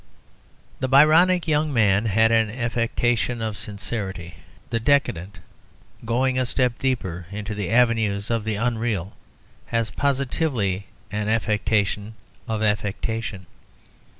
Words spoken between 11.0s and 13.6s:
an affectation of affectation.